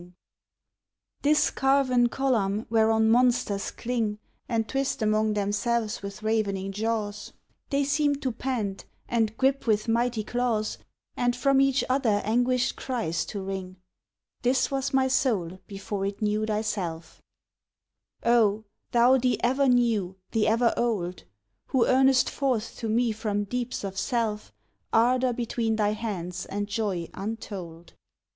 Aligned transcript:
III 0.01 0.13
This 1.21 1.51
carven 1.51 2.09
column 2.09 2.65
whereon 2.71 3.11
monsters 3.11 3.69
cling 3.69 4.17
And 4.49 4.67
twist 4.67 5.03
among 5.03 5.35
themselves 5.35 6.01
with 6.01 6.23
ravening 6.23 6.71
jaws, 6.71 7.33
They 7.69 7.83
seem 7.83 8.15
to 8.15 8.31
pant, 8.31 8.85
and 9.07 9.37
grip 9.37 9.67
with 9.67 9.87
mighty 9.87 10.23
claws, 10.23 10.79
And 11.15 11.35
from 11.35 11.61
each 11.61 11.83
other 11.87 12.23
anguished 12.23 12.77
cries 12.77 13.23
to 13.25 13.43
wring 13.43 13.75
This 14.41 14.71
was 14.71 14.91
my 14.91 15.07
soul 15.07 15.59
before 15.67 16.07
it 16.07 16.19
knew 16.19 16.47
thyself, 16.47 17.21
Oh, 18.23 18.63
thou 18.89 19.19
the 19.19 19.39
ever 19.43 19.67
new, 19.69 20.15
the 20.31 20.47
ever 20.47 20.73
old! 20.75 21.25
Who 21.67 21.85
earnest 21.85 22.27
forth 22.27 22.75
to 22.77 22.89
me 22.89 23.11
from 23.11 23.43
deeps 23.43 23.83
of 23.83 23.99
self 23.99 24.51
Ardour 24.91 25.33
between 25.33 25.75
thy 25.75 25.91
hands 25.93 26.47
and 26.47 26.67
joy 26.67 27.07
untold. 27.13 27.93